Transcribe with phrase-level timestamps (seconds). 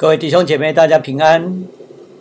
[0.00, 1.62] 各位弟兄姐妹，大家平安。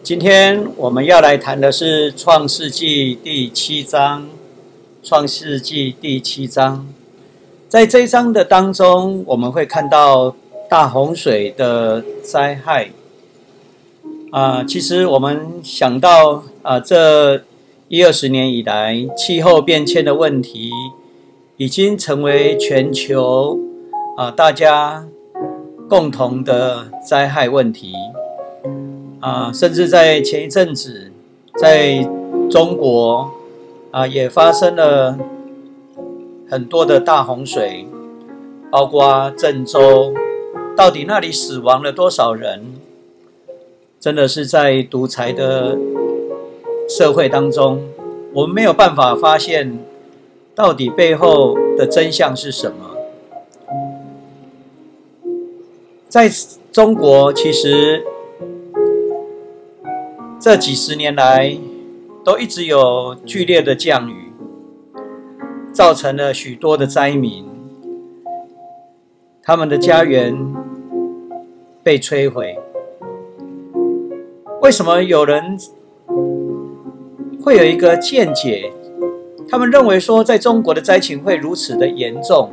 [0.03, 4.23] 今天我们要来谈的是《创世纪》第七章，
[5.01, 6.85] 《创世纪》第七章。
[7.69, 10.35] 在这一章的当中，我们会看到
[10.69, 12.89] 大洪水的灾害。
[14.31, 17.45] 啊，其实我们想到啊，这
[17.87, 20.69] 一二十年以来，气候变迁的问题
[21.55, 23.57] 已经成为全球
[24.17, 25.05] 啊大家。
[25.89, 27.93] 共同的灾害问题
[29.19, 31.11] 啊，甚至在前一阵子，
[31.59, 32.07] 在
[32.49, 33.31] 中国
[33.89, 35.17] 啊，也发生了
[36.47, 37.87] 很多的大洪水，
[38.71, 40.13] 包括郑州，
[40.77, 42.61] 到底那里死亡了多少人？
[43.99, 45.75] 真的是在独裁的
[46.87, 47.81] 社会当中，
[48.33, 49.79] 我们没有办法发现
[50.53, 52.88] 到底背后的真相是什么。
[56.09, 56.27] 在
[56.71, 58.03] 中国，其实
[60.39, 61.55] 这几十年来
[62.25, 64.33] 都一直有剧烈的降雨，
[65.71, 67.45] 造成了许多的灾民，
[69.43, 70.35] 他们的家园
[71.83, 72.57] 被摧毁。
[74.63, 75.55] 为什么有人
[77.39, 78.73] 会有一个见解？
[79.47, 82.51] 他们认为说，在中国的灾情会如此的严重？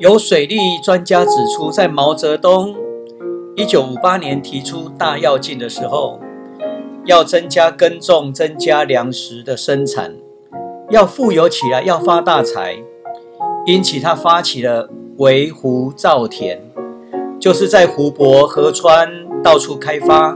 [0.00, 2.74] 有水利专家指出，在毛泽东
[3.54, 6.18] 一九五八年提出大跃进的时候，
[7.04, 10.14] 要增加耕种、增加粮食的生产，
[10.88, 12.78] 要富有起来，要发大财，
[13.66, 16.62] 因此他发起了围湖造田，
[17.38, 19.06] 就是在湖泊、河川
[19.42, 20.34] 到处开发，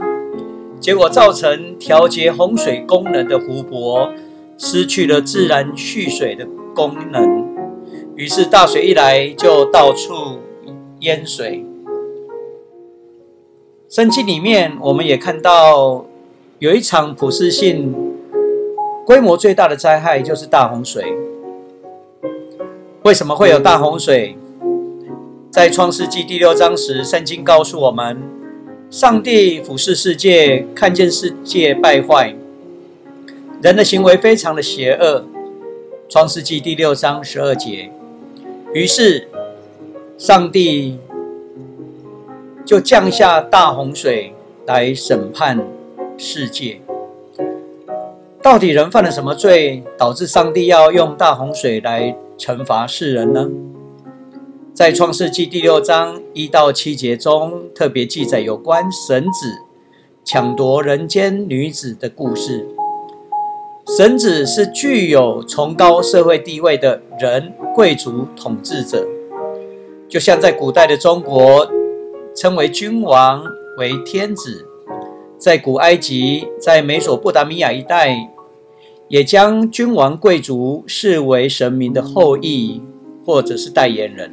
[0.79, 4.11] 结果造成调节洪水功能的湖泊
[4.59, 7.54] 失去了自然蓄水的功能。
[8.15, 10.39] 于是大水一来，就到处
[11.01, 11.65] 淹水。
[13.89, 16.05] 圣经里面，我们也看到
[16.59, 17.93] 有一场普世性、
[19.05, 21.03] 规模最大的灾害，就是大洪水。
[23.03, 24.37] 为什么会有大洪水？
[25.51, 28.17] 在创世纪第六章时，圣经告诉我们，
[28.89, 32.33] 上帝俯视世界，看见世界败坏，
[33.61, 35.25] 人的行为非常的邪恶。
[36.07, 37.91] 创世纪第六章十二节。
[38.75, 39.25] 于是，
[40.17, 40.99] 上帝
[42.65, 44.33] 就降下大洪水
[44.65, 45.65] 来审判
[46.17, 46.81] 世界。
[48.43, 53.49] 到底人犯了什么罪，导致上帝要用大洪水来惩罚世人呢？
[54.73, 59.53] 在创世纪第六章一到七节中，特别记载有关神子
[60.25, 62.67] 抢夺人间女子的故事。
[63.87, 69.07] 神子是具有崇高社会地位的人，贵族统治者，
[70.09, 71.69] 就像在古代的中国，
[72.35, 73.45] 称为君王
[73.77, 74.65] 为天子；
[75.37, 78.31] 在古埃及，在美索不达米亚一带，
[79.07, 82.81] 也将君王贵族视为神明的后裔
[83.23, 84.31] 或者是代言人。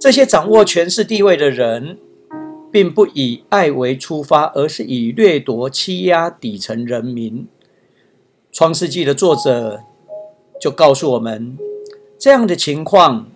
[0.00, 1.98] 这些掌握权势地位的人，
[2.72, 7.46] 并不以爱为出发，而是以掠夺、欺压底层人民。
[8.58, 9.82] 创世纪的作者
[10.60, 11.56] 就告诉我们，
[12.18, 13.28] 这样的情况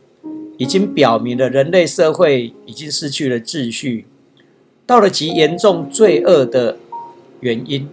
[0.59, 4.07] 已经表明了人类社会已经失去了秩序，
[4.85, 6.77] 到了极严重罪恶的
[7.39, 7.89] 原因。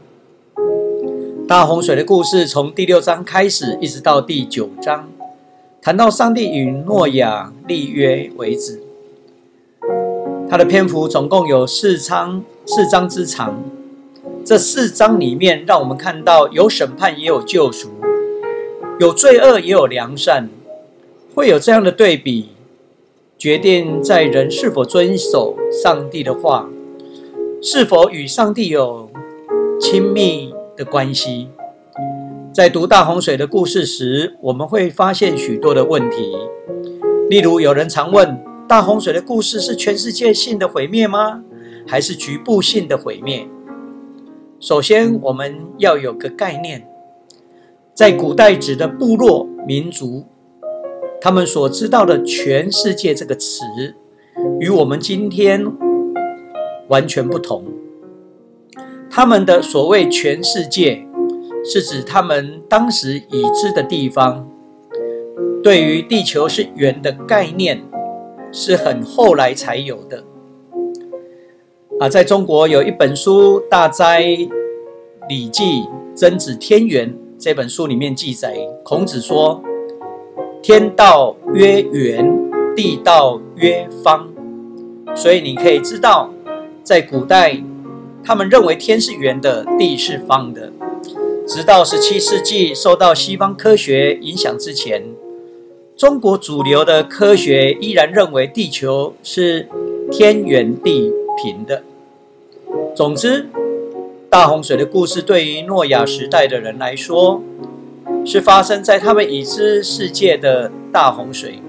[1.47, 5.07] 大洪水的故事从第六章开始，一直到第九章，
[5.83, 8.81] 谈到上帝与诺亚立约为止。
[10.49, 13.63] 它的篇幅总共有四章，四章之长。
[14.49, 17.89] 这四章里面，让我们看到有审判，也有救赎；
[18.99, 20.49] 有罪恶，也有良善。
[21.35, 22.49] 会有这样的对比，
[23.37, 26.67] 决定在人是否遵守上帝的话，
[27.61, 29.11] 是否与上帝有
[29.79, 31.49] 亲密的关系。
[32.51, 36.35] 在读大洪水的故事时，我们会发现许多的问题。
[37.29, 41.43] 例如，有人常问：大洪水的故事是全世界性的毁灭吗？
[41.85, 43.47] 还是局部性的毁灭？
[44.61, 46.85] 首先，我们要有个概念，
[47.93, 50.25] 在古代指的部落民族，
[51.21, 53.63] 他们所知道的“全世界”这个词，
[54.59, 55.65] 与我们今天
[56.89, 57.63] 完全不同。
[59.09, 61.07] 他们的所谓“全世界”，
[61.63, 64.45] 是指他们当时已知的地方。
[65.63, 67.81] 对于地球是圆的概念，
[68.51, 70.25] 是很后来才有的。
[71.99, 74.21] 啊，在中国有一本书《大哉
[75.27, 75.81] 礼记·
[76.15, 78.55] 曾子天元》这本书里面记载，
[78.85, 79.61] 孔子说
[80.63, 82.25] ：“天道曰圆，
[82.73, 84.29] 地道曰方。”
[85.13, 86.29] 所以你可以知道，
[86.83, 87.61] 在古代，
[88.23, 90.71] 他们认为天是圆的，地是方的。
[91.45, 95.03] 直到十七世纪，受到西方科学影响之前，
[95.97, 99.67] 中国主流的科学依然认为地球是
[100.09, 101.11] 天圆地
[101.43, 101.83] 平的。
[102.95, 103.47] 总之，
[104.29, 107.41] 大洪水的故事对于诺亚时代的人来说，
[108.25, 111.59] 是发生在他们已知世界的大洪水。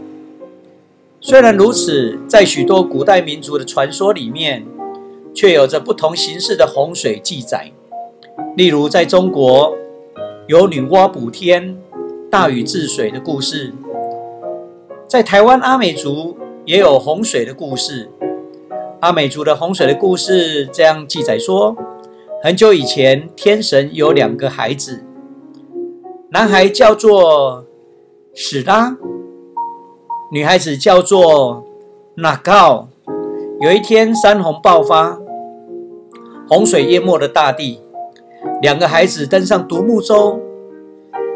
[1.20, 4.66] 虽然如此，在许多古代民族的传说里面，
[5.32, 7.70] 却有着不同形式的洪水记载。
[8.56, 9.76] 例如，在中国
[10.48, 11.76] 有女娲补天、
[12.28, 13.72] 大禹治水的故事；
[15.06, 18.10] 在台湾阿美族也有洪水的故事。
[19.00, 21.74] 阿美族的洪水的故事这样记载说：
[22.42, 25.02] 很久以前，天神有两个孩子，
[26.30, 27.64] 男孩叫做
[28.34, 28.94] 史拉，
[30.30, 31.64] 女孩子叫做
[32.16, 32.88] 纳高。
[33.60, 35.18] 有一天，山洪爆发，
[36.46, 37.80] 洪水淹没了大地。
[38.60, 40.38] 两个孩子登上独木舟，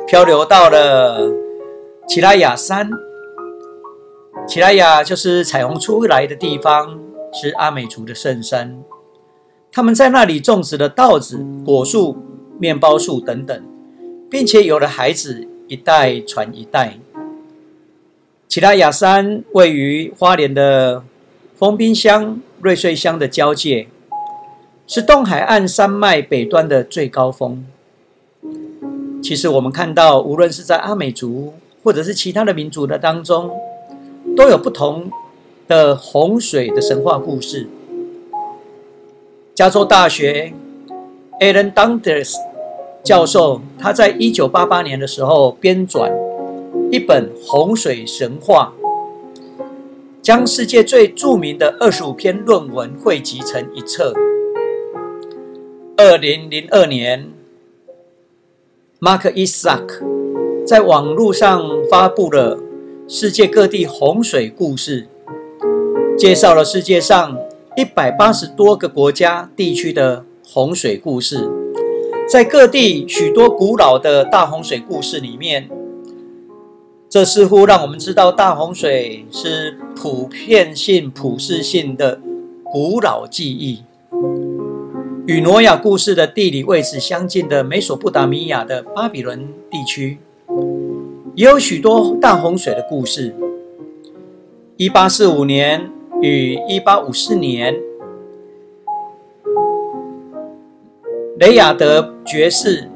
[0.07, 1.33] 漂流到了
[2.07, 2.91] 奇拉雅山。
[4.47, 6.99] 奇拉雅就是彩虹出来的地方，
[7.35, 8.81] 是阿美族的圣山。
[9.71, 12.17] 他们在那里种植了稻子、果树、
[12.59, 13.63] 面包树等等，
[14.31, 16.99] 并且有了孩子，一代传一代。
[18.47, 21.03] 奇拉雅山位于花莲的
[21.57, 23.89] 丰滨乡、瑞穗乡的交界。
[24.87, 27.65] 是东海岸山脉北端的最高峰。
[29.23, 33.51] 其实我们看到，无论是在阿美族或者是其他的民族的当中，
[34.37, 35.11] 都有不同
[35.67, 37.69] 的洪水的神话故事。
[39.55, 40.53] 加州大学
[41.41, 42.35] Alan Dundas
[43.03, 46.13] 教授，他在一九八八年的时候编纂
[46.91, 48.73] 一本洪水神话，
[50.21, 54.13] 将世界最著名的二十五篇论文汇集成一册。
[55.97, 57.31] 二零零二年
[59.01, 62.59] ，Mark Isaac 在网络上发布了
[63.07, 65.07] 世界各地洪水故事，
[66.17, 67.37] 介绍了世界上
[67.77, 71.51] 一百八十多个国家地区的洪水故事。
[72.29, 75.69] 在各地许多古老的大洪水故事里面，
[77.11, 82.21] 这似乎让我们知道大洪水是普遍性、普世性的
[82.65, 83.83] 古老记忆。
[85.27, 90.19] 与挪亚故事的地理位置相近的美索不达米亚的巴比伦地区，
[91.35, 93.35] 也有许多大洪水的故事。
[94.77, 95.91] 一八四五年
[96.21, 97.75] 与一八五四年，
[101.39, 102.89] 雷亚德爵士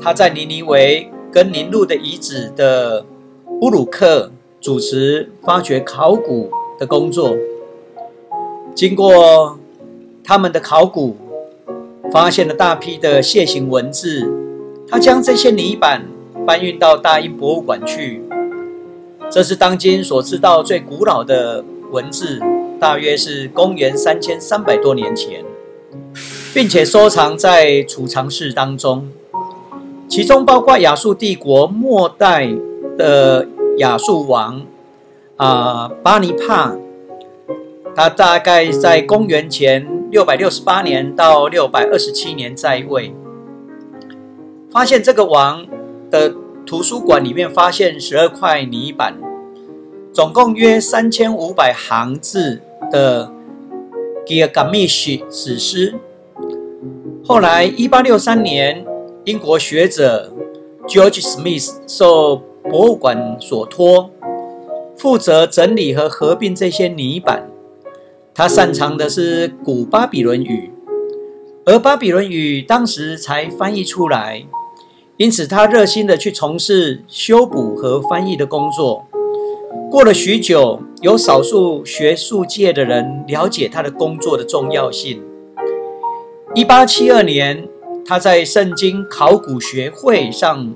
[0.00, 3.04] 他在尼尼维跟尼禄的遗址的
[3.60, 4.30] 乌鲁克
[4.60, 7.36] 主持发掘考古的工作。
[8.74, 9.58] 经过
[10.24, 11.16] 他们的考古。
[12.12, 14.32] 发现了大批的楔形文字，
[14.88, 16.06] 他将这些泥板
[16.46, 18.22] 搬运到大英博物馆去。
[19.28, 22.40] 这是当今所知道最古老的文字，
[22.78, 25.44] 大约是公元三千三百多年前，
[26.54, 29.08] 并且收藏在储藏室当中。
[30.08, 32.48] 其中包括亚述帝国末代
[32.96, 34.62] 的亚述王
[35.36, 36.76] 啊巴尼帕，
[37.94, 39.94] 他大概在公元前。
[40.08, 43.12] 六百六十八年到六百二十七年在位，
[44.70, 45.66] 发现这个王
[46.12, 46.32] 的
[46.64, 49.18] 图书馆里面发现十二块泥板，
[50.12, 53.30] 总共约三千五百行字的
[54.26, 55.94] 《Gilgamesh》史诗。
[57.24, 58.84] 后来，一八六三年，
[59.24, 60.32] 英国学者
[60.86, 64.10] George Smith 受博物馆所托，
[64.96, 67.48] 负责整理和合并这些泥板。
[68.34, 70.70] 他擅长的是古巴比伦语，
[71.64, 74.44] 而巴比伦语当时才翻译出来，
[75.16, 79.05] 因此他热心的去从事修补和翻译的工作。
[79.96, 85.22] 过了许久，有少数学术界的人了解他的工作的重要性。
[86.54, 87.66] 一八七二年，
[88.04, 90.74] 他在圣经考古学会上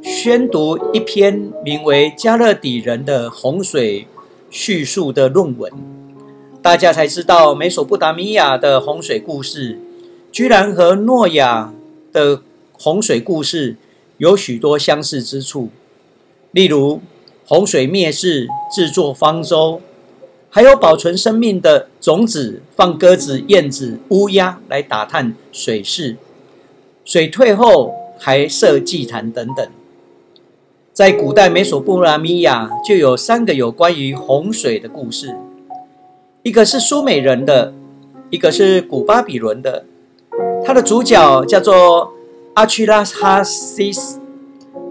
[0.00, 4.06] 宣读一篇名为《加勒底人的洪水
[4.50, 5.72] 叙述》的论文。
[6.62, 9.80] 大家才知道，美索不达米亚的洪水故事，
[10.30, 11.74] 居然和诺亚
[12.12, 13.74] 的洪水故事
[14.18, 15.70] 有许多相似之处。
[16.52, 17.00] 例如，
[17.46, 19.80] 洪水灭世、制作方舟，
[20.48, 26.16] 还有保存生命的种子，放鸽子、燕子、乌鸦来打探水势；
[27.04, 29.68] 水退后，还设祭坛等等。
[30.92, 35.36] 在古代美索不达米亚，就有三个有关于洪水的故事。
[36.44, 37.74] 一个是苏美人的，
[38.30, 39.84] 一个是古巴比伦的，
[40.64, 42.12] 它的主角叫做
[42.54, 44.20] 阿屈拉哈西斯，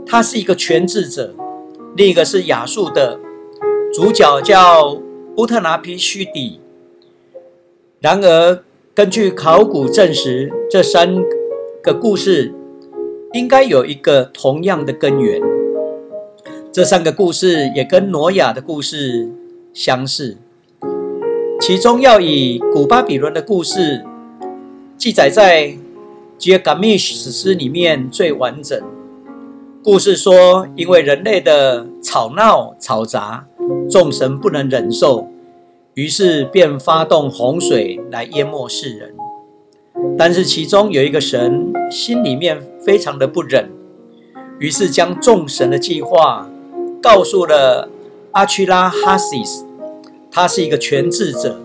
[0.06, 1.34] 他是一个全智者；
[1.96, 3.20] 另一个是亚述的，
[3.94, 5.00] 主角叫
[5.38, 6.60] 乌特拿皮须底。
[8.00, 8.64] 然而，
[8.96, 11.24] 根据考古证实，这三
[11.84, 12.52] 个故事
[13.34, 15.40] 应该有一个同样的根源。
[16.72, 19.30] 这三个故事也跟挪亚的故事
[19.72, 20.38] 相似。
[21.62, 24.04] 其中要以古巴比伦的故事
[24.98, 25.68] 记载在
[26.40, 28.82] 《吉尔伽美什史诗》里面最完整。
[29.84, 33.46] 故事说，因为人类的吵闹吵杂，
[33.92, 35.28] 众神不能忍受，
[35.96, 39.14] 于是便发动洪水来淹没世人。
[40.18, 43.70] 但是其中有一个神心里面非常的不忍，
[44.58, 46.50] 于是将众神的计划
[47.02, 47.90] 告诉了
[48.32, 49.66] 阿屈拉哈西斯。
[50.32, 51.60] 他是一个全智者，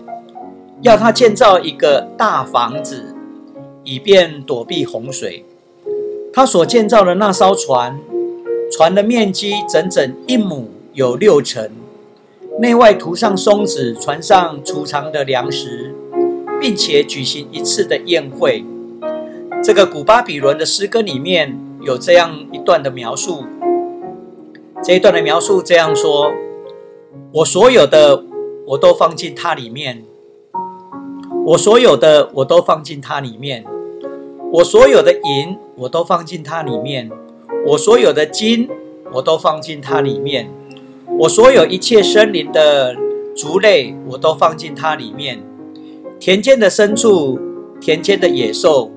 [0.81, 3.15] 要他建造一个大房子，
[3.85, 5.45] 以便躲避洪水。
[6.39, 7.99] 他所建造的那艘船，
[8.71, 11.69] 船的面积整整一亩有六层，
[12.61, 15.93] 内外涂上松子，船上储藏的粮食，
[16.61, 18.63] 并且举行一次的宴会。
[19.61, 23.43] 这个古巴比伦的诗歌里面有这样一段的描述，
[24.81, 26.31] 这一段的描述这样说：
[27.33, 28.23] 我所有的。
[28.65, 30.05] 我都放进它里面，
[31.47, 33.65] 我所有的我都放进它里面，
[34.51, 37.09] 我所有的银我都放进它里面，
[37.65, 38.69] 我所有的金
[39.13, 40.49] 我都放进它里面，
[41.19, 42.95] 我所有一切森林的
[43.35, 45.43] 族类我都放进它里面，
[46.19, 47.39] 田间的牲畜、
[47.79, 48.91] 田间的野兽、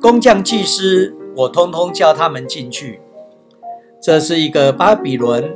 [0.00, 3.00] 工匠、技师，我通通叫他们进去。
[4.02, 5.54] 这是一个巴比伦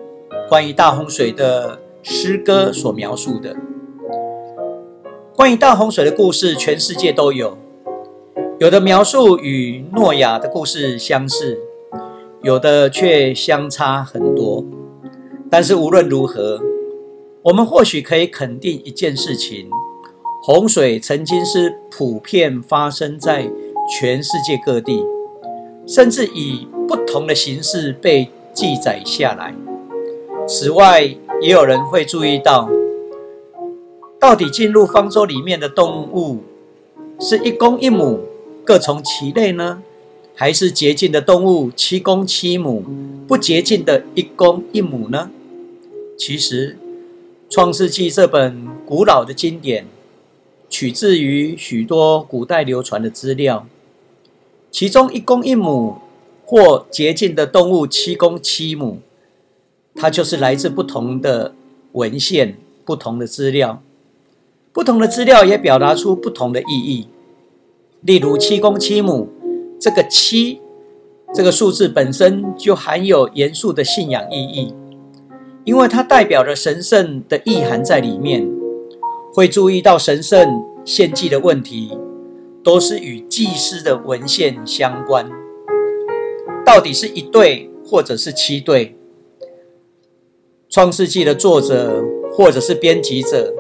[0.48, 1.80] 关于大洪水的。
[2.02, 3.54] 诗歌所描述的
[5.36, 7.58] 关于大洪水的故事，全世界都有。
[8.60, 11.58] 有的描述与诺亚的故事相似，
[12.42, 14.62] 有的却相差很多。
[15.50, 16.60] 但是无论如何，
[17.40, 19.70] 我们或许可以肯定一件事情：
[20.42, 23.50] 洪水曾经是普遍发生在
[23.98, 25.02] 全世界各地，
[25.86, 29.54] 甚至以不同的形式被记载下来。
[30.46, 31.00] 此外，
[31.40, 32.68] 也有人会注意到，
[34.18, 36.40] 到底进入方舟里面的动物
[37.18, 38.20] 是一公一母
[38.70, 39.82] 各从其类呢，
[40.36, 42.84] 还是洁净的动物七公七母，
[43.26, 45.28] 不洁净的一公一母呢？
[46.16, 46.78] 其实，
[47.52, 49.88] 《创世纪》这本古老的经典，
[50.68, 53.66] 取自于许多古代流传的资料，
[54.70, 55.96] 其中一公一母
[56.44, 59.00] 或洁净的动物七公七母。
[59.96, 61.56] 它就是来自不同的
[61.94, 63.82] 文献、不同的资料，
[64.72, 67.08] 不同的资料也表达出不同的意义。
[68.02, 69.28] 例如七公七母，
[69.78, 70.60] 这个七
[71.34, 74.74] 这个数字本身就含有严肃的信仰意义，
[75.64, 78.48] 因为它代表着神圣的意涵在里面。
[79.32, 81.96] 会注意到神圣献祭的问题，
[82.64, 85.30] 都是与祭司的文献相关。
[86.66, 88.96] 到底是一对，或者是七对？
[90.68, 93.54] 创世纪的作者或者是编辑者，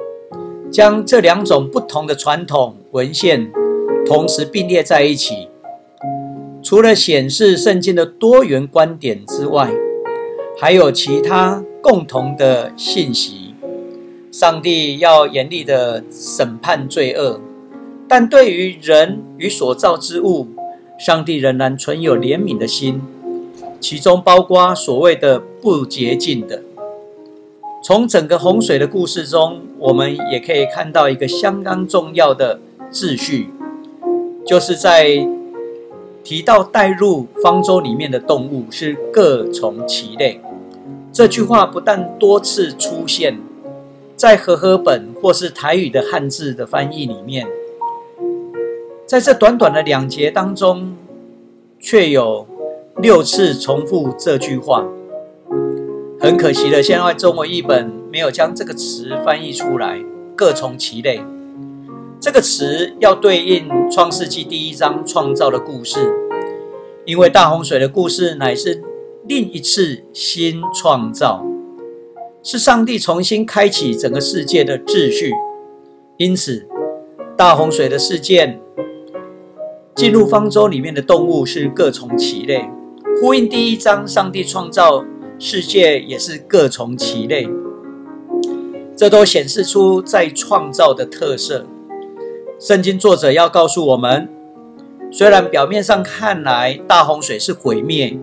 [0.72, 3.52] 将这两种不同的传统文献
[4.10, 5.46] 同时并列在一起，
[6.64, 9.70] 除了显示圣经的多元观点之外，
[10.60, 13.54] 还有其他共同的信息。
[14.32, 17.40] 上帝要严厉的审判罪恶，
[18.08, 20.48] 但对于人与所造之物，
[20.98, 23.00] 上帝仍然存有怜悯的心，
[23.78, 26.64] 其中包括所谓的不洁净的。
[27.84, 32.58] 从整个洪水的故事中，我们也可以看到一个相当重要的
[32.92, 33.50] 秩序，
[34.46, 35.26] 就是在
[36.24, 40.40] 提到带入方舟里面的动物是各从其类。
[41.12, 43.38] 这句话不但多次出现
[44.16, 47.46] 在和合本或是台语的汉字的翻译里面，
[49.06, 50.96] 在这短短的两节当中，
[51.78, 52.46] 却有
[52.98, 54.86] 六次重复这句话。
[56.20, 60.00] 很可惜的，现在中文译本没有将这个词翻译出来。
[60.36, 61.20] 各从其类，
[62.20, 65.98] 这个词要对应创世纪第一章创造的故事，
[67.06, 68.82] 因为大洪水的故事乃是
[69.26, 71.42] 另一次新创造，
[72.42, 75.32] 是上帝重新开启整个世界的秩序。
[76.18, 76.68] 因此，
[77.38, 78.60] 大洪水的事件
[79.94, 82.68] 进入方舟里面的动物是各从其类，
[83.22, 85.04] 呼应第一章上帝创造。
[85.42, 87.48] 世界也是各从其类，
[88.94, 91.64] 这都显示出在创造的特色。
[92.60, 94.28] 圣经作者要告诉我们，
[95.10, 98.18] 虽然表面上看来大洪水是毁灭，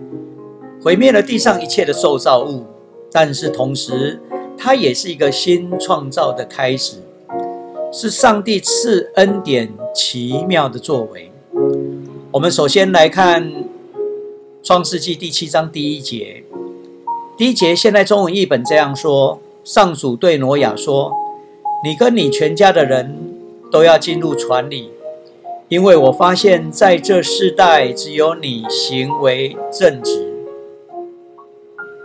[0.80, 2.64] 毁灭了地上一切的受造物，
[3.10, 4.22] 但是同时
[4.56, 6.98] 它也是一个新创造的开始，
[7.92, 11.32] 是上帝赐恩典奇妙的作为。
[12.30, 13.64] 我们首先来看
[14.62, 16.44] 创世纪第七章第一节。
[17.36, 21.12] 第一节，现在中文译本这样说：上主对挪亚说
[21.82, 23.27] ：“你跟你全家的人
[23.70, 24.90] 都要进入船里，
[25.68, 30.26] 因为我发现在这世代只有你行为正直。”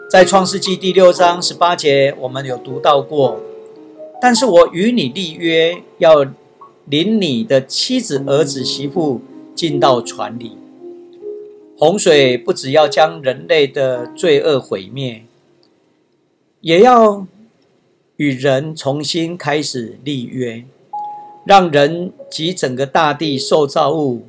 [0.10, 3.40] 在创世纪第六章十八节，我们有读到过。
[4.22, 6.26] 但是我与你立约，要
[6.86, 9.22] 领你的妻子、儿子、媳妇
[9.56, 10.58] 进到船里。
[11.78, 15.26] 洪水不只要将人类的罪恶毁灭，
[16.62, 17.26] 也要
[18.18, 20.64] 与人重新开始立约，
[21.46, 24.24] 让人及整个大地受造物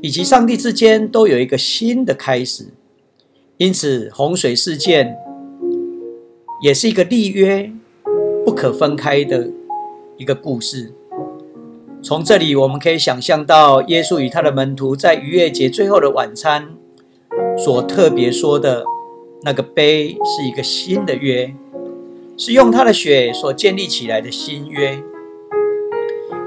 [0.00, 2.68] 以及上帝之间都有一个新的开始。
[3.56, 5.16] 因此，洪水事件
[6.62, 7.72] 也是一个立约
[8.44, 9.50] 不可分开的
[10.16, 10.92] 一个故事。
[12.00, 16.76] 从这里，我们可以想象到，耶稣与他的门徒在逾越节最后的晚餐
[17.56, 18.84] 所特别说的
[19.42, 21.52] 那个杯，是一个新的约，
[22.36, 25.02] 是用他的血所建立起来的新约。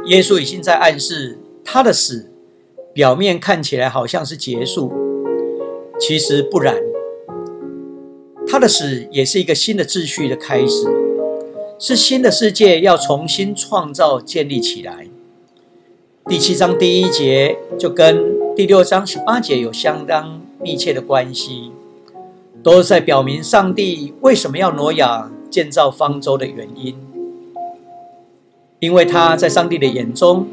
[0.05, 2.31] 耶稣已经在暗示，他的死
[2.91, 4.91] 表面看起来好像是结束，
[6.00, 6.75] 其实不然，
[8.48, 10.88] 他的死也是一个新的秩序的开始，
[11.77, 15.08] 是新的世界要重新创造建立起来。
[16.27, 21.72] 第七章第一节就跟第六章十八节有相当密切的关系，
[22.63, 26.96] 都是在表明上帝为什么要挪亚建造方舟的原因。
[28.81, 30.48] 因为他在上帝的眼中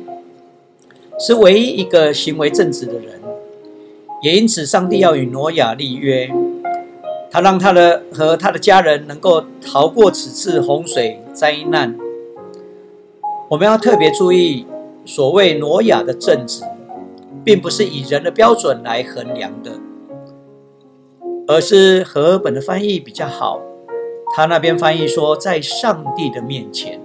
[1.18, 3.20] 是唯一一个行为正直的人，
[4.22, 6.30] 也因此上帝要与挪亚立约，
[7.30, 11.96] 他让他的和他的家人能够逃过此次洪水灾难。
[13.48, 14.64] 我们要特别注意。
[15.06, 16.62] 所谓挪亚的正直，
[17.42, 19.72] 并不是以人的标准来衡量的，
[21.46, 23.62] 而是和本的翻译比较好。
[24.36, 27.00] 他那边翻译说，在上帝的面前，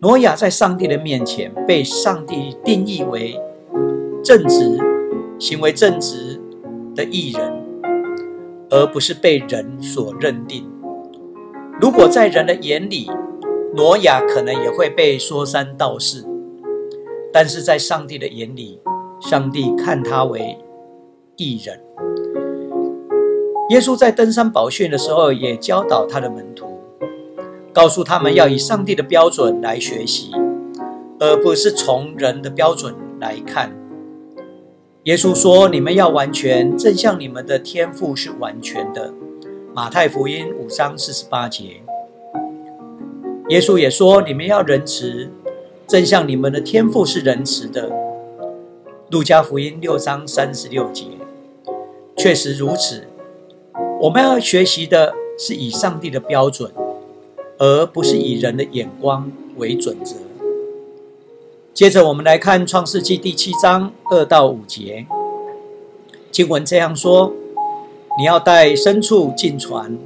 [0.00, 3.34] 挪亚在上帝的面前被上帝定义为
[4.22, 4.78] 正直、
[5.38, 6.38] 行为正直
[6.94, 7.64] 的艺人，
[8.68, 10.70] 而不是被人所认定。
[11.80, 13.10] 如果在人的眼里，
[13.74, 16.26] 挪亚可能也会被说三道四。
[17.32, 18.78] 但是在上帝的眼里，
[19.20, 20.58] 上帝看他为
[21.36, 21.80] 艺人。
[23.70, 26.65] 耶稣在登山宝训的时候，也教导他的门徒，
[27.76, 30.30] 告诉他们要以上帝的标准来学习，
[31.20, 33.70] 而不是从人的标准来看。
[35.02, 39.12] 耶稣说：“你们要完全，正像你们的天赋是完全的。”
[39.76, 41.82] 马太福音五章四十八节。
[43.50, 45.28] 耶稣也说：“你们要仁慈。”
[45.86, 47.90] 正像你们的天赋是仁慈的，
[49.10, 51.04] 《路加福音》六章三十六节，
[52.16, 53.04] 确实如此。
[54.00, 56.72] 我们要学习的是以上帝的标准，
[57.58, 60.16] 而不是以人的眼光为准则。
[61.74, 65.06] 接着，我们来看《创世纪》第七章二到五节，
[66.30, 67.32] 经文这样说
[68.18, 69.98] ：“你要带牲畜进船，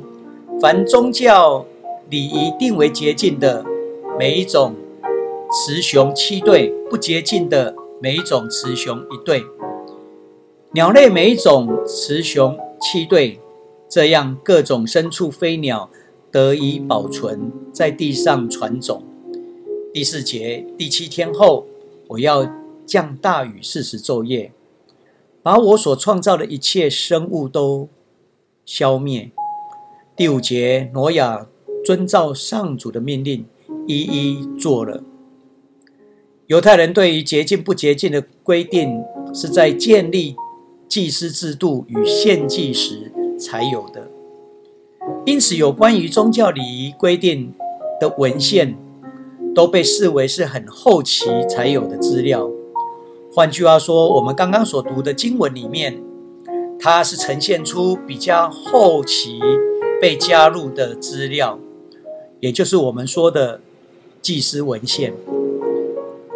[0.61, 1.65] 凡宗教
[2.09, 3.65] 礼仪定为洁净的
[4.19, 4.75] 每一种。”
[5.53, 9.41] 雌雄七对，不洁净的每一种雌雄一对；
[10.71, 13.41] 鸟类每一种雌雄七对，
[13.89, 15.91] 这样各种牲畜飞鸟
[16.31, 19.03] 得以保存在地上传种。
[19.93, 21.67] 第四节，第七天后，
[22.09, 22.49] 我要
[22.87, 24.53] 降大雨四十昼夜，
[25.43, 27.89] 把我所创造的一切生物都
[28.65, 29.33] 消灭。
[30.17, 31.49] 第五节，挪亚
[31.85, 33.47] 遵照上主的命令，
[33.87, 35.03] 一一做了。
[36.47, 40.37] 犹太人对于洁净不洁净的规定，是在建立
[40.89, 44.09] 祭司制度与献祭时才有的。
[45.27, 47.53] 因此，有关于宗教礼仪规定
[48.01, 48.75] 的文献，
[49.55, 52.51] 都被视为是很后期才有的资料。
[53.33, 56.03] 换句话说，我们刚刚所读的经文里面，
[56.81, 59.39] 它是呈现出比较后期
[60.01, 61.59] 被加入的资料，
[62.41, 63.61] 也就是我们说的
[64.23, 65.13] 祭司文献。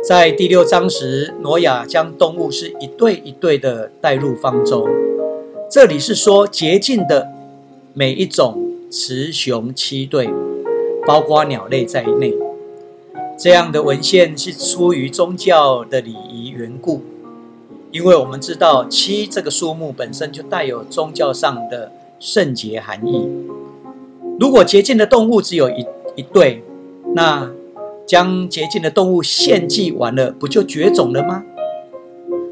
[0.06, 4.86] 在第六章时，挪亚将动物是一对一对的带入方舟。
[5.70, 7.26] 这里是说洁净的
[7.94, 8.63] 每一种
[8.96, 10.30] 雌雄七对，
[11.04, 12.32] 包括鸟类在内。
[13.36, 17.02] 这样的文献是出于宗教的礼仪缘故，
[17.90, 23.28] 因为我们知道七这个数目本身就带有宗教上的圣洁含义。
[24.38, 26.62] 如果洁净的动物只有一一对，
[27.16, 27.50] 那
[28.06, 31.44] 将洁净的动物献祭完了，不就绝种了吗？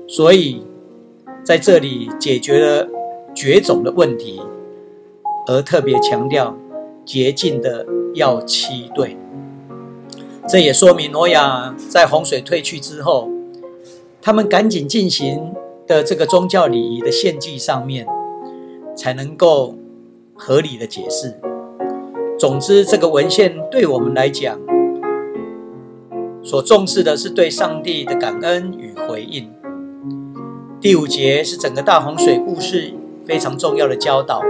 [0.09, 0.65] 所以
[1.45, 2.89] 在这里解决了
[3.33, 4.43] 绝种的问题，
[5.47, 6.57] 而特别强调
[7.05, 9.17] 洁净的要七对。
[10.49, 13.29] 这也说明挪亚在洪水退去之后，
[14.21, 15.53] 他们赶紧进行
[15.87, 18.07] 的这个宗教礼仪的献祭上面，
[18.97, 19.77] 才能够
[20.35, 21.41] 合理的解释。
[22.39, 24.59] 总之，这个文献对我们来讲，
[26.43, 29.49] 所重视的是对上帝的感恩与回应。
[30.81, 32.93] 第五节是整个大洪水故事
[33.25, 34.43] 非常重要的教导。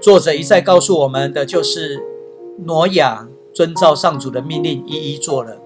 [0.00, 2.02] 作者一再告诉我们的就是
[2.64, 3.28] 挪亚。
[3.50, 5.56] 遵照上主的命令，一一做了。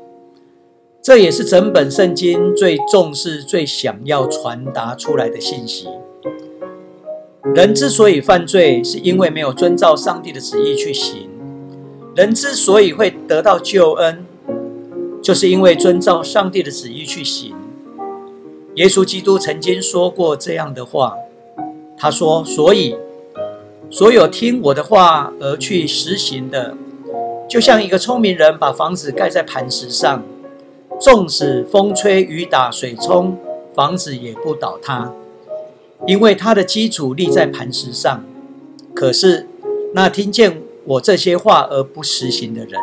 [1.03, 5.89] 这也是整本圣经最重视、最想要传达出来的信息。
[7.55, 11.29] 人之所以犯罪，是因为没有遵照上帝的旨意去行；
[12.15, 14.25] 人之所以会得到救恩，
[15.21, 17.55] 就是因为遵照上帝的旨意去行。
[18.77, 21.15] 耶稣基督曾经说过这样的话，
[21.99, 22.97] 他说：“所以，
[23.93, 26.75] 所有听我的话而去实行的。”
[27.47, 30.23] 就像一个聪明人把房子盖在磐石上，
[30.99, 33.37] 纵使风吹雨打水冲，
[33.75, 35.13] 房子也不倒塌，
[36.07, 38.25] 因为它的基础立在磐石上。
[38.95, 39.47] 可是
[39.93, 42.81] 那听见我这些话而不实行的人，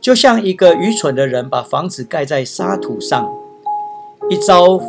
[0.00, 3.30] 就像一个愚蠢的人把房子盖在沙土上，
[4.30, 4.80] 一朝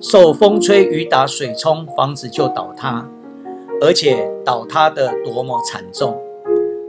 [0.00, 3.08] 受风吹雨打水冲，房子就倒塌，
[3.80, 6.18] 而且倒塌的多么惨重。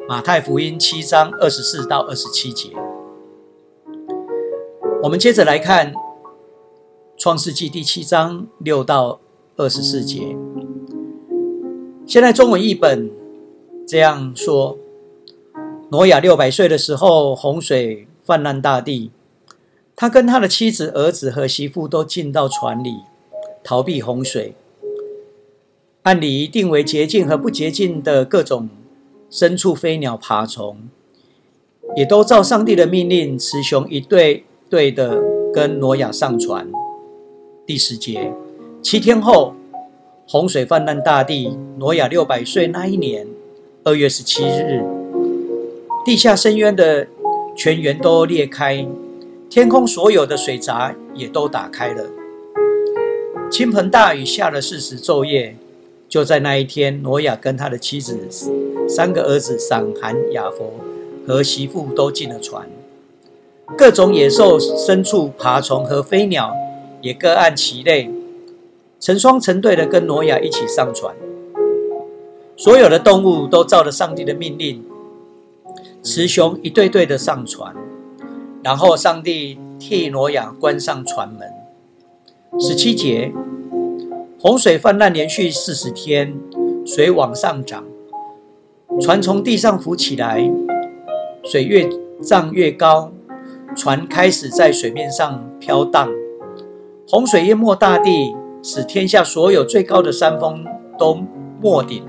[0.08, 2.70] 马太福音七章二十四到二十七节，
[5.04, 5.94] 我们接着来看
[7.18, 9.20] 创世纪第七章六到
[9.58, 10.38] 二十四节。
[12.06, 13.12] 现在中文译本
[13.86, 14.78] 这样说：
[15.92, 19.12] 挪亚六百岁的时候，洪水泛滥大地，
[19.94, 23.02] 他跟他的妻子、儿子和媳妇都进到船里，
[23.62, 24.56] 逃避洪水。
[26.08, 28.70] 按理定为洁净和不洁净的各种。
[29.30, 30.78] 牲畜、飞鸟、爬虫，
[31.98, 35.22] 也都照上帝的命令，雌雄一对对的
[35.54, 36.66] 跟挪亚上船。
[37.66, 38.32] 第十节，
[38.82, 39.54] 七天后，
[40.26, 41.58] 洪水泛滥大地。
[41.78, 43.28] 挪亚六百岁那一年
[43.84, 44.82] 二月十七日，
[46.06, 47.06] 地下深渊的
[47.54, 48.88] 泉源都裂开，
[49.50, 52.06] 天空所有的水闸也都打开了。
[53.52, 55.58] 倾盆大雨下了四十昼夜。
[56.10, 58.18] 就在那一天，挪亚跟他的妻子、
[58.88, 60.74] 三个儿子闪、含、雅佛
[61.28, 62.70] 和媳妇都进了船。
[63.78, 66.56] 各种野兽、牲畜、爬虫和飞鸟
[67.02, 68.10] 也各按其类，
[69.02, 71.14] 成双成对的跟挪亚一起上船。
[72.56, 74.82] 所有的动物都照着上帝的命令，
[76.02, 77.76] 雌雄一对对的上船。
[78.64, 81.52] 然后上帝替挪亚关上船门。
[82.58, 83.34] 十七节。
[84.48, 86.34] 洪水泛滥连续四十天，
[86.86, 87.84] 水往上涨，
[89.02, 90.50] 船从地上浮起来，
[91.44, 91.86] 水越
[92.22, 93.12] 涨越高，
[93.76, 96.10] 船开始在水面上飘荡。
[97.10, 98.34] 洪水淹没大地，
[98.64, 100.66] 使天下所有最高的山峰
[100.98, 101.20] 都
[101.62, 102.06] 没顶。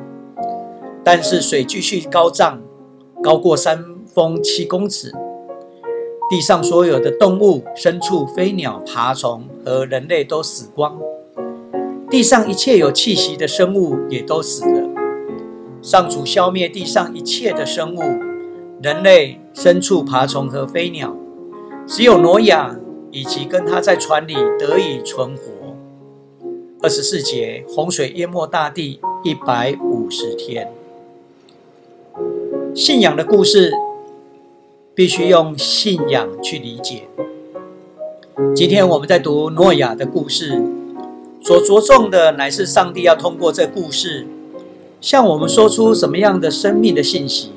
[1.03, 2.62] 但是水继续高涨，
[3.20, 5.12] 高过山峰七公尺。
[6.31, 10.96] 地上所有的动物、牲畜、飞鸟、爬虫和人类都死光。
[12.11, 14.88] 地上一切有气息的生物也都死了。
[15.83, 18.01] 上主消灭地上一切的生物，
[18.83, 21.14] 人类、牲畜、爬虫和飞鸟，
[21.87, 22.75] 只有挪亚
[23.11, 25.42] 以及跟他在船里得以存活。
[26.81, 30.73] 二十四节，洪水淹没大地一百五十天。
[32.75, 33.73] 信仰的故事
[34.94, 37.03] 必须用信仰去理解。
[38.55, 40.78] 今天我们在读诺亚的故事。
[41.40, 44.27] 所着重的乃是上帝要通过这故事，
[45.01, 47.53] 向我们说出什么样的生命的信息。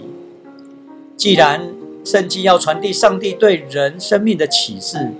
[1.17, 5.11] 既然圣经要传递上帝对人生命的启示，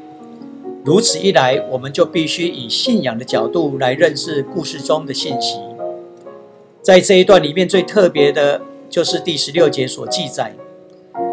[0.84, 5.60] 如此一来，我们就必须以信仰的角度来认识故事中的信息。
[6.82, 10.56] 在这一段里面，最特别的就是第十六节所记载，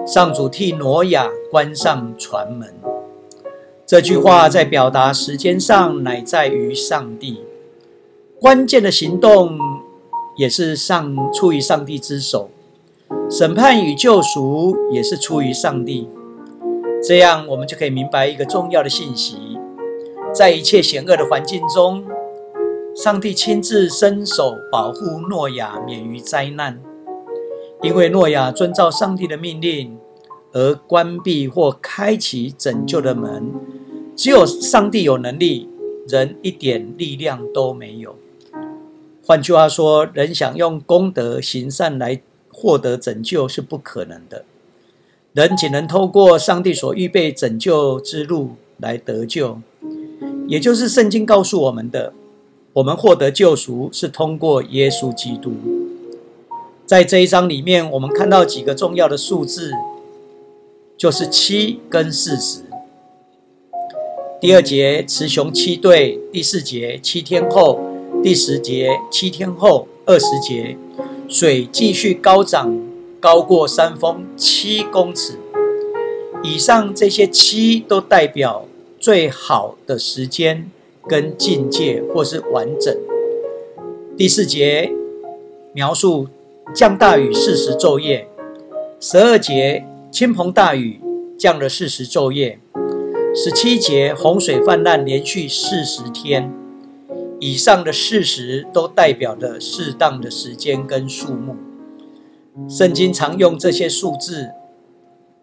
[0.07, 2.75] 上主替挪亚关上船门。
[3.89, 7.41] 这句话在表达时间上乃在于上帝，
[8.39, 9.59] 关键的行动
[10.37, 12.51] 也是上出于上帝之手，
[13.31, 16.07] 审判与救赎也是出于上帝。
[17.03, 19.39] 这样我们就可以明白一个重要的信息：
[20.35, 22.05] 在一切险恶的环境中，
[22.95, 26.79] 上帝亲自伸手保护诺亚免于灾难，
[27.81, 29.99] 因为诺亚遵照上帝的命令
[30.53, 33.78] 而关闭或开启拯救的门。
[34.19, 35.69] 只有上帝有能力，
[36.09, 38.17] 人一点力量都没有。
[39.25, 44.45] 换句话说，人想用功德行善来获得拯救是不可能的。
[45.35, 49.61] 人只能透过上帝所预备拯救之路来得救，
[50.49, 52.13] 也就是圣经告诉我们的。
[52.73, 55.53] 我们获得救赎是通过耶稣基督。
[56.85, 59.71] 在这一章里面，我们看到几个重要的数字，
[60.97, 62.63] 就是七跟四十。
[64.41, 67.81] 第二节雌雄七对，第四节七天后，
[68.23, 70.77] 第十节七天后，二十节
[71.29, 72.89] 水继续高涨。
[73.21, 75.41] 高过山峰七公尺
[76.41, 78.65] 以上，这些七都代表
[79.01, 80.71] 最好的时间
[81.09, 82.97] 跟境界，或是完整。
[84.17, 84.93] 第四节
[85.73, 86.29] 描述
[86.73, 88.29] 降大雨四十昼夜，
[89.01, 91.01] 十二节倾盆大雨
[91.37, 92.61] 降了四十昼夜，
[93.41, 96.53] 十七节洪水泛滥连续四十天。
[97.39, 101.55] 以上的事实都代表着适当的时间跟数目。
[102.69, 104.49] 圣经常用这些数字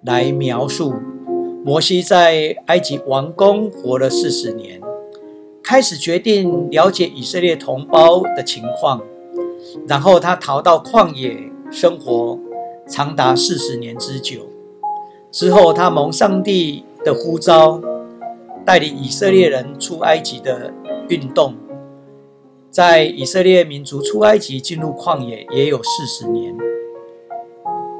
[0.03, 0.95] 来描述
[1.63, 4.81] 摩西在埃及王宫活了四十年，
[5.63, 9.01] 开始决定了解以色列同胞的情况，
[9.87, 12.37] 然后他逃到旷野生活
[12.89, 14.41] 长达四十年之久。
[15.31, 17.79] 之后，他蒙上帝的呼召，
[18.65, 20.73] 带领以色列人出埃及的
[21.07, 21.53] 运动，
[22.71, 26.53] 在以色列民族出埃及进入旷野也有四十年。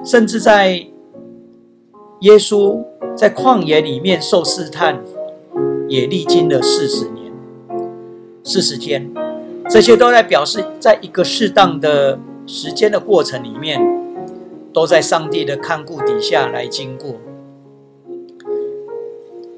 [0.03, 0.85] 甚至在
[2.21, 2.83] 耶稣
[3.15, 5.03] 在旷野里面受试探，
[5.87, 7.31] 也历经了四十年、
[8.43, 9.11] 四十天，
[9.69, 13.79] 这些都在表示，在一个适当的时间的过程里面，
[14.73, 17.15] 都在上帝的看顾底下来经过。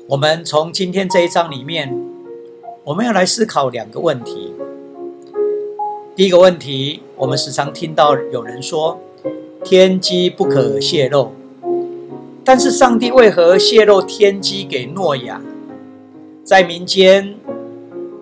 [0.10, 1.93] 我们从今天这一章里面，
[2.86, 4.54] 我们要来思考两个问题。
[6.15, 8.98] 第一个问题，我们时常听到有人说。
[9.65, 11.34] 天机不可泄露，
[12.46, 15.41] 但是上帝为何泄露天机给诺亚？
[16.41, 17.36] 在民间，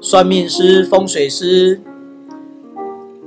[0.02, 1.80] 算命师、风水师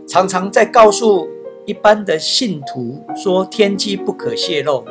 [0.08, 1.28] 常常在告诉
[1.64, 4.84] 一般的信徒说：天机不可泄露，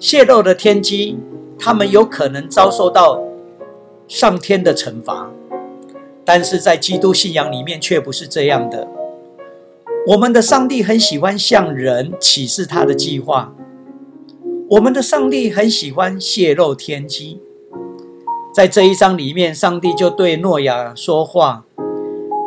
[0.00, 1.18] 泄露的天机，
[1.58, 3.20] 他们有可能遭受到
[4.06, 5.30] 上天的惩罚。
[6.24, 8.86] 但是在基督信仰里面，却不是这样的。
[10.08, 13.54] 我们的上帝很喜欢向人启示他的计划，
[14.70, 17.40] 我们的上帝很喜欢泄露天机。
[18.54, 21.64] 在这一章里面，上帝就对诺亚说话：“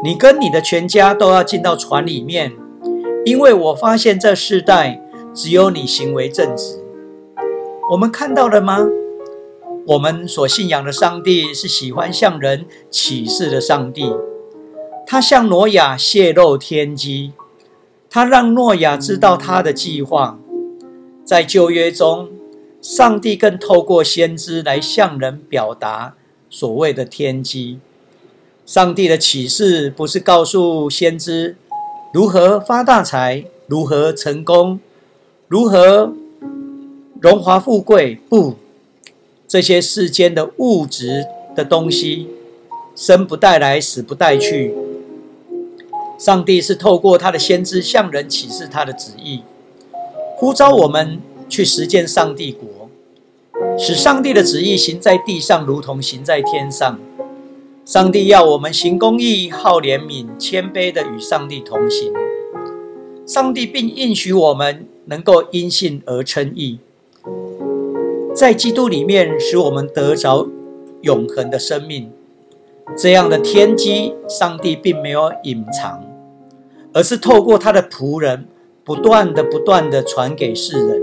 [0.03, 2.51] 你跟你的全家都要进到船里面，
[3.25, 5.01] 因为我发现这世代
[5.33, 6.83] 只有你行为正直。”
[7.91, 8.87] 我们看到了吗？
[9.91, 14.09] 我们所信仰的上帝是喜欢向人启示的上帝，
[15.05, 17.33] 他向挪亚泄露天机。
[18.09, 20.39] 他让诺亚知道他的计划，
[21.25, 22.29] 在旧约中，
[22.81, 26.15] 上帝更透过先知来向人表达
[26.49, 27.79] 所谓的天机。
[28.65, 31.57] 上帝的启示不是告诉先知
[32.13, 34.79] 如何发大财、如何成功、
[35.49, 36.13] 如何
[37.19, 38.55] 荣华富贵，不，
[39.51, 42.29] 这些世间的物质的东西，
[42.95, 44.73] 生不带来，死不带去。
[46.17, 49.41] 上帝是透过他的先知向人启示他的旨意，
[50.37, 52.89] 呼召我们去实践上帝国，
[53.77, 56.97] 使上帝的旨意行在地上，如同行在天上。
[57.83, 62.13] 上帝要我们行公义、好怜悯、谦卑的与上帝同行。
[63.27, 66.79] 上帝并应许我们能够因信而称义，
[68.33, 70.47] 在基督里面使我们得着
[71.01, 72.11] 永恒的生命。
[72.97, 76.03] 这样的天机，上帝并没有隐藏。
[76.93, 78.45] 而是透过他的仆人，
[78.83, 81.01] 不断的、不断的传给世人。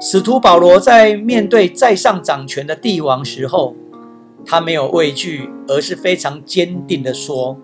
[0.00, 3.74] 使徒保罗在面对在上掌权的帝王时候，
[4.44, 7.56] 他没有畏惧，而是非常坚定的说：“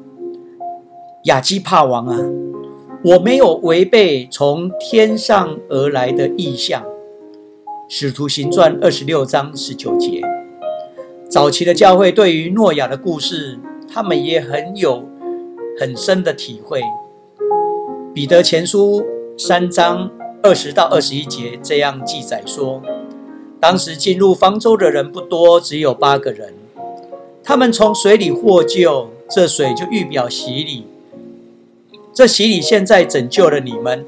[1.24, 2.18] 亚基帕王啊，
[3.02, 6.84] 我没有违背从天上而来的意象。”
[7.88, 10.20] 使徒行传二十六章十九节。
[11.30, 15.08] 早期的教会对于诺亚的故事，他们也很有
[15.78, 16.82] 很深的体会。
[18.12, 19.06] 彼得前书
[19.38, 20.10] 三章
[20.42, 22.82] 二十到二十一节这样记载说：
[23.60, 26.54] 当时进入方舟的人不多，只有八个人。
[27.44, 30.86] 他们从水里获救，这水就预表洗礼。
[32.12, 34.04] 这洗礼现在拯救了你们，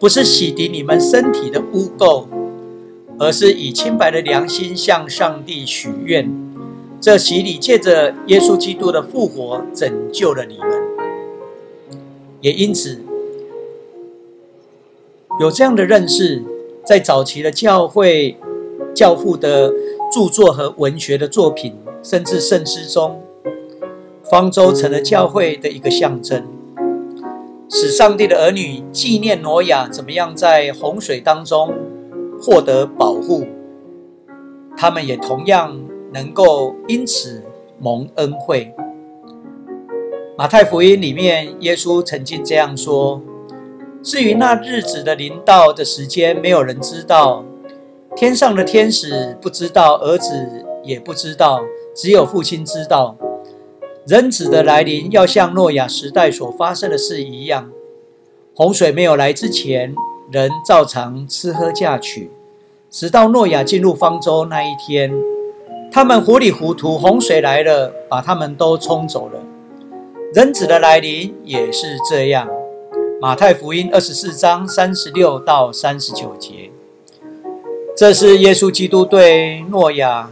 [0.00, 2.26] 不是洗涤你们身体的污垢，
[3.20, 6.32] 而是以清白的良心向上帝许愿。
[7.02, 10.70] 这洗礼借着耶稣基督的复活拯救了你们，
[12.40, 12.98] 也因此
[15.38, 16.42] 有这样的认识。
[16.82, 18.36] 在早期的教会
[18.94, 19.70] 教父的
[20.10, 23.22] 著作和文学的作品，甚至圣诗中，
[24.24, 26.48] 方舟成了教会的一个象征，
[27.68, 31.74] 使上帝的儿女纪念挪亚怎么样在洪水当中
[32.40, 33.46] 获得保护，
[34.76, 35.80] 他们也同样
[36.12, 37.42] 能够因此
[37.78, 38.74] 蒙恩惠。
[40.38, 43.20] 马太福音里面，耶稣曾经这样说。
[44.02, 47.44] 至于那日子的临到的时间，没有人知道，
[48.16, 51.62] 天上的天使不知道，儿子也不知道，
[51.94, 53.18] 只有父亲知道。
[54.06, 57.70] 人子的来临要像诺亚时代所发生的事一样。
[58.54, 59.94] 洪水没有来之前，
[60.30, 62.30] 人照常吃喝嫁娶，
[62.88, 65.12] 直到诺亚进入方舟那一天，
[65.90, 69.42] 他们糊里糊涂，洪水来了，把他们都冲走了。
[70.32, 72.48] 人子的来临也是这样。
[73.20, 76.70] 马太福音二十四章三十六到三十九节，
[77.96, 80.30] 这是耶稣基督对诺亚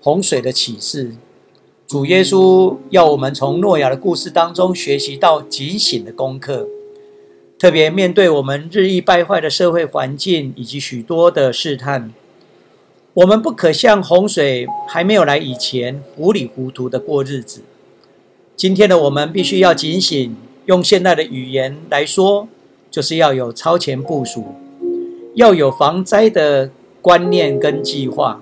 [0.00, 1.16] 洪水的启示。
[1.84, 6.68] 主耶稣要我们从诺亚的故事当中学习到警醒的功课，
[7.60, 12.10] 特别面对我们日益败坏的社会环境以及许多的试探，
[13.12, 17.60] 我们不可像洪水还没有来以前糊里糊涂的过日子。
[18.56, 20.34] 今天的我们必须要警醒。
[20.64, 22.48] 用现代的语言来说，
[22.90, 24.54] 就是要有超前部署，
[25.34, 26.70] 要有防灾的
[27.02, 28.40] 观念跟计划，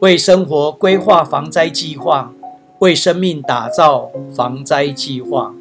[0.00, 2.32] 为生活规划防灾计划，
[2.80, 5.54] 为生命打造防灾计划。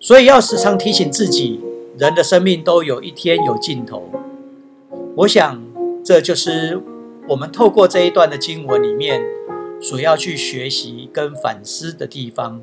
[0.00, 1.60] 所以要时常提醒自己，
[1.98, 4.08] 人的生命都有一天有尽头。
[5.16, 5.60] 我想，
[6.04, 6.80] 这就是
[7.28, 9.20] 我们透过这一段的经文里面
[9.80, 12.60] 所要去学习跟反思的地方。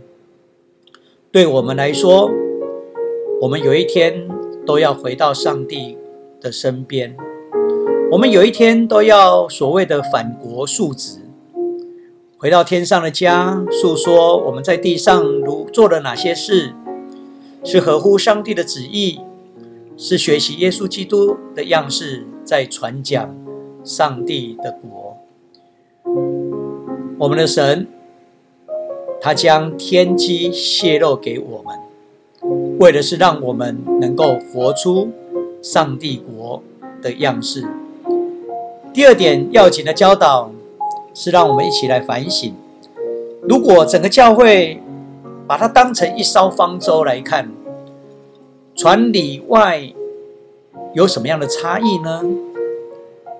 [1.29, 2.31] 对我们来说，
[3.41, 4.29] 我们有一天
[4.65, 5.97] 都要回到上帝
[6.39, 7.17] 的身边，
[8.11, 11.19] 我们有一天都要所谓的反国述职，
[12.37, 16.73] 回到天上的家，诉说我们在地上如做了哪些事，
[17.65, 19.19] 是合乎上帝的旨意，
[19.97, 23.35] 是学习耶稣基督的样式，在传讲
[23.83, 25.17] 上帝的国。
[27.17, 27.87] 我们的神。
[29.21, 35.09] 他将天机泄露给我们，为的是让我们能够活出
[35.63, 36.61] 上帝国
[37.01, 37.65] 的样式。
[38.93, 40.51] 第二点要紧的教导
[41.15, 42.53] 是让我们一起来反省：
[43.49, 44.79] 如果整个教会
[45.47, 47.51] 把它当成一艘方舟来看，
[48.75, 49.93] 船里外
[50.93, 52.23] 有什么样的差异呢？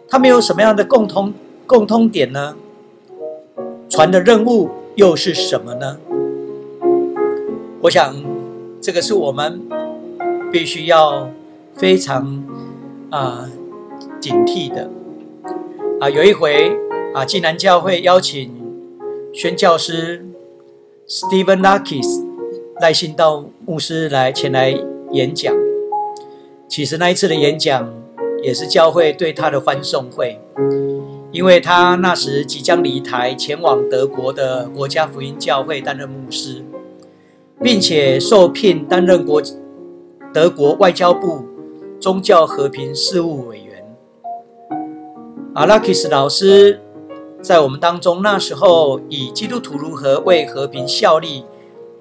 [0.08, 1.34] 它们有什么样的共通
[1.66, 2.56] 共通点呢？
[3.90, 4.70] 船的任务。
[4.96, 5.98] 又是什么呢？
[7.82, 8.16] 我想，
[8.80, 9.60] 这个是我们
[10.50, 11.30] 必须要
[11.74, 12.42] 非常
[13.10, 13.50] 啊
[14.22, 14.90] 警惕的
[16.00, 16.10] 啊。
[16.10, 16.78] 有一回
[17.14, 18.50] 啊，济南教会邀请
[19.34, 20.26] 宣教师
[21.08, 22.26] Stephen Lakis
[22.82, 24.76] 赖信到牧师来前来
[25.12, 25.54] 演讲。
[26.68, 27.94] 其实那一次的演讲
[28.42, 30.42] 也是教会对他的欢送会。
[31.32, 36.64] 因为他那时即将离台，前往德国的国家福音教会担任牧师，
[37.62, 39.40] 并且受聘担任国
[40.34, 41.46] 德国外交部
[42.00, 43.86] 宗教和平事务委员。
[45.54, 46.82] 阿拉克斯老师
[47.46, 51.46] 在我们当中那时候以“基督徒如何为和平效力”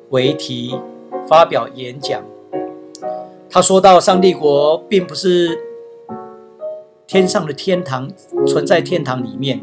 [0.08, 0.80] 为题
[1.28, 2.24] 发表演讲。
[3.50, 5.60] 他说到：“上帝国并不是。”
[7.06, 8.10] 天上的天堂
[8.46, 9.60] 存在天堂里面，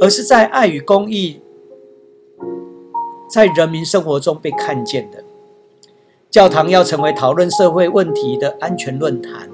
[0.00, 1.40] 而是在爱与公义
[3.28, 5.22] 在人民生活中被看见的。
[6.28, 9.48] 教堂要成为讨论社会问题的安全论坛，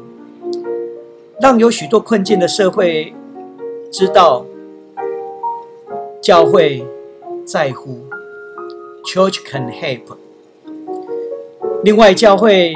[1.38, 3.12] 让有许多困境的社会
[3.92, 4.46] 知道
[6.22, 6.84] 教会
[7.44, 8.00] 在乎
[9.04, 10.16] ，Church can help。
[11.84, 12.74] 另外，教会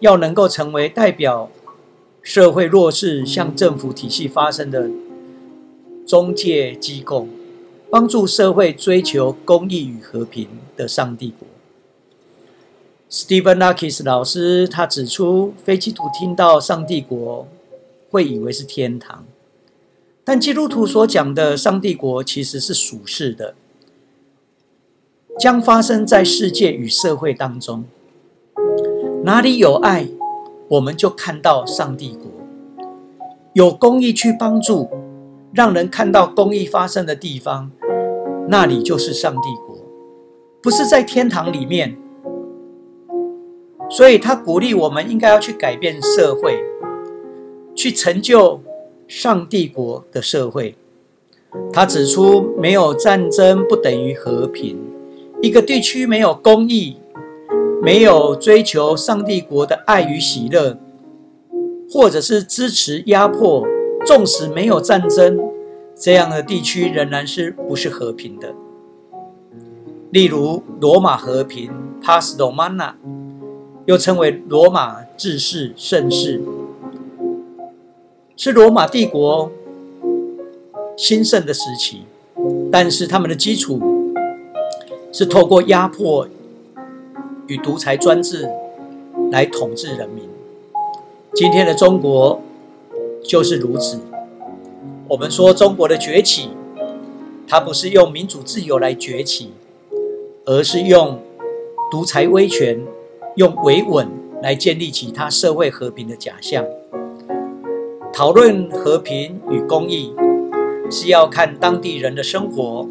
[0.00, 1.50] 要能够成为代表。
[2.22, 4.88] 社会弱势向政府体系发生的
[6.06, 7.28] 中介机构，
[7.90, 11.46] 帮助社会追求公益与和平的上帝国。
[13.10, 17.46] Stephen Lakis 老师他指出，非基督徒听到上帝国
[18.10, 19.26] 会以为是天堂。
[20.26, 23.54] 但基督徒所讲的上帝国其实是属世的，
[25.38, 27.84] 将发生在世界与社会当中。
[29.22, 30.08] 哪里有爱，
[30.68, 32.30] 我们就看到上帝国；
[33.52, 34.88] 有公益去帮助，
[35.52, 37.70] 让人看到公益发生的地方，
[38.48, 39.76] 那里就是上帝国，
[40.62, 41.98] 不是在天堂里面。
[43.90, 46.64] 所以他鼓励我们应该要去改变社会，
[47.74, 48.62] 去成就。
[49.06, 50.76] 上帝国的社会，
[51.72, 54.78] 他指出，没有战争不等于和平。
[55.42, 56.96] 一个地区没有公义，
[57.82, 60.78] 没有追求上帝国的爱与喜乐，
[61.90, 63.66] 或者是支持压迫，
[64.06, 65.38] 纵使没有战争，
[65.94, 68.54] 这样的地区仍然是不是和平的。
[70.10, 71.70] 例如，罗马和平
[72.02, 72.94] （Paz Romana）
[73.84, 76.40] 又称为罗马治世盛世。
[78.36, 79.50] 是罗马帝国
[80.96, 82.02] 兴盛的时期，
[82.70, 83.80] 但是他们的基础
[85.12, 86.26] 是透过压迫
[87.46, 88.50] 与独裁专制
[89.30, 90.28] 来统治人民。
[91.32, 92.40] 今天的中国
[93.22, 94.00] 就是如此。
[95.06, 96.50] 我们说中国的崛起，
[97.46, 99.52] 它不是用民主自由来崛起，
[100.44, 101.20] 而是用
[101.88, 102.80] 独裁威权、
[103.36, 104.08] 用维稳
[104.42, 106.64] 来建立起它社会和平的假象。
[108.16, 110.14] 讨论和平与公益，
[110.88, 112.86] 是要看当地人的生活。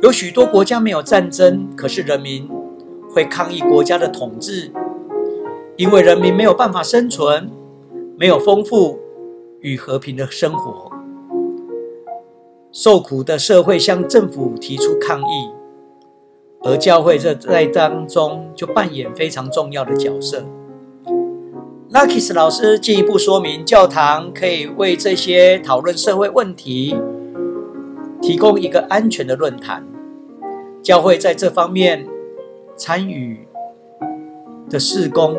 [0.00, 2.48] 有许多国家没有战争，可是人民
[3.10, 4.72] 会抗议国家的统治，
[5.76, 7.50] 因为人民没有办法生存，
[8.16, 8.98] 没有丰富
[9.60, 10.90] 与和平的生活。
[12.72, 15.50] 受苦的社会向政府提出抗议，
[16.62, 20.46] 而教会这在当中就扮演非常重要的角色。
[21.90, 26.94] Lucky 老师进一步说明，教堂可以为这些讨论社会问题
[28.20, 29.82] 提供一个安全的论坛。
[30.82, 32.06] 教会在这方面
[32.76, 33.48] 参与
[34.68, 35.34] 的事工，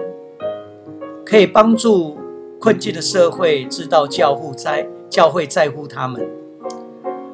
[1.24, 2.18] 可以帮助
[2.60, 6.28] 困境的社会知道教护在教会在乎他们，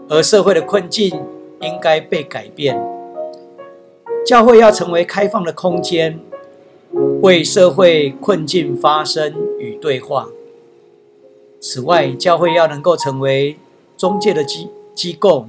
[0.09, 1.23] 而社会的困境
[1.61, 2.77] 应该被改变。
[4.25, 6.19] 教会要成为开放的空间。
[7.21, 10.29] 为社会困境发声与对话。
[11.59, 13.57] 此外，教会要能够成为
[13.97, 15.47] 中介的机机构，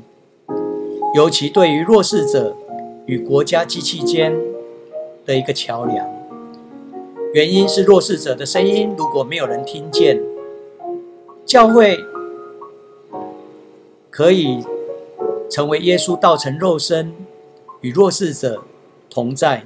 [1.15, 2.57] 尤其对于弱势者
[3.05, 4.35] 与国家机器间
[5.25, 6.09] 的一个桥梁。
[7.35, 10.23] 原因是弱势者的声音如果没有人听见，
[11.45, 11.99] 教会
[14.11, 14.65] 可以
[15.51, 17.13] 成为耶稣道成肉身，
[17.83, 18.63] 与弱势者
[19.11, 19.65] 同在。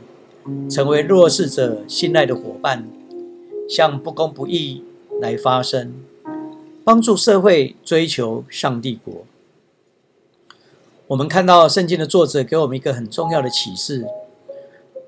[0.68, 2.88] 成为弱势者信赖的伙伴，
[3.68, 4.84] 向不公不义
[5.20, 5.92] 来发声，
[6.84, 9.26] 帮助社会追求上帝国。
[11.08, 14.06] 我们看到圣经的作者给我们一个很重要的启示：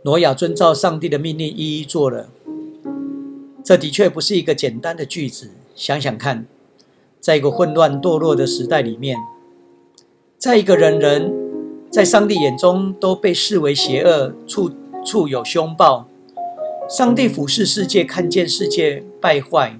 [0.02, 2.28] 挪亚遵照上帝的命令一一做了。
[3.64, 5.50] 这的确不是一个简单的句子。
[5.76, 6.44] 想想看，
[7.20, 9.16] 在一个混乱堕落的时代里面，
[10.36, 11.32] 在一个人人
[11.88, 14.72] 在上帝眼中都被视为邪恶处。
[15.04, 16.06] 处有凶暴，
[16.88, 19.76] 上帝俯视世界，看见世界败坏，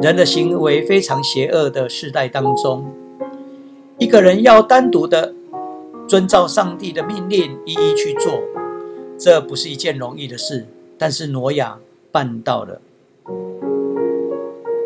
[0.00, 2.92] 人的行为非常邪恶的时代当中，
[3.98, 5.34] 一个人要单独的
[6.06, 8.40] 遵照上帝的命令，一一去做，
[9.18, 10.66] 这不是一件容易的事。
[10.98, 11.78] 但是挪亚
[12.12, 12.80] 办到了。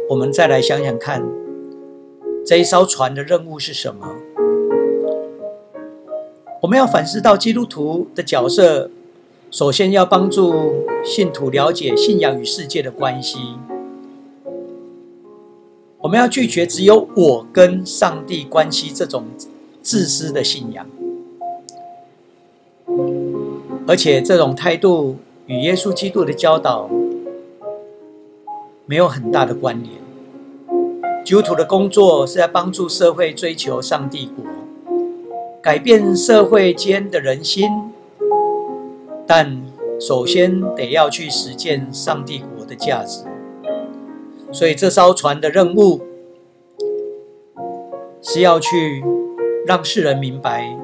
[0.09, 1.27] 我们再来想想看，
[2.47, 4.15] 这一艘船的任务是什么？
[6.63, 8.91] 我们要反思到基督徒的角色。
[9.55, 13.39] 首先要帮助信徒了解信仰与世界的关系。
[15.99, 19.27] 我们要拒绝只有我跟上帝关系这种
[19.81, 20.85] 自私的信仰，
[23.87, 26.91] 而且这种态度与耶稣基督的教导
[28.87, 29.95] 没有很大的关联。
[31.25, 34.45] 基督徒的工作是在帮助社会追求上帝国，
[35.63, 37.71] 改变社会间的人心。
[39.27, 39.63] 但
[39.99, 43.25] 首先得要去实践上帝国的价值，
[44.53, 46.03] 所以这艘船的任务
[48.21, 49.03] 是要去
[49.67, 50.79] 让世人明白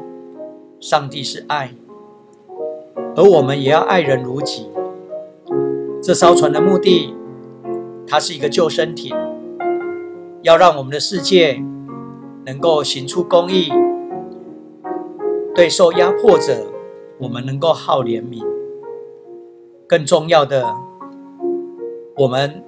[0.80, 1.72] 上帝是爱，
[3.14, 4.68] 而我们也要爱人如己。
[6.03, 7.14] 这艘船的目的，
[8.07, 9.14] 它是一个救生艇，
[10.41, 11.62] 要让我们的世界
[12.47, 13.70] 能够行出公义，
[15.55, 16.72] 对受压迫者。
[17.20, 18.42] 我们能够好怜悯，
[19.86, 20.74] 更重要的，
[22.16, 22.64] 我们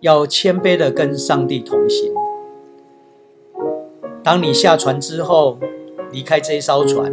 [0.00, 2.12] 要谦卑的跟上帝同行。
[4.22, 5.58] 当你下船之后，
[6.12, 7.12] 离开这一艘船，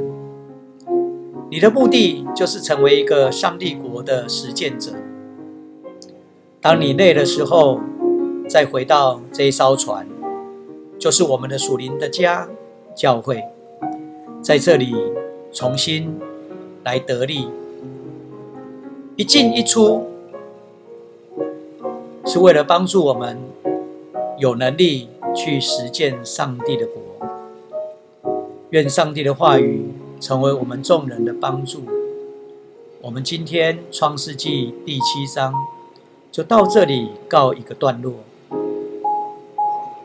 [1.50, 4.92] 你的目的就是成为一个上帝国的实践者。
[6.60, 7.80] 当你累的时候，
[8.50, 10.06] 再回到这一艘船，
[11.00, 12.50] 就是我们的属灵的家——
[12.94, 13.44] 教会，
[14.42, 14.94] 在这里
[15.52, 16.18] 重新
[16.84, 17.48] 来得力。
[19.16, 20.08] 一进一出，
[22.26, 23.38] 是为了帮助我们
[24.38, 27.02] 有能力去实践上帝的国。
[28.72, 31.82] 愿上帝的话语成为我们众人的帮助。
[33.02, 35.54] 我们今天创世纪第七章
[36.32, 38.14] 就到这里告一个段落。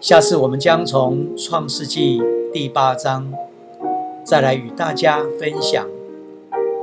[0.01, 2.21] 下次我们将从创世纪
[2.53, 3.33] 第八章
[4.25, 5.87] 再来与大家分享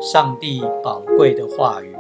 [0.02, 1.93] 上帝宝贵的话语。